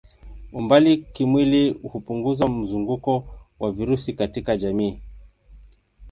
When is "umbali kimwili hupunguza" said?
0.59-2.47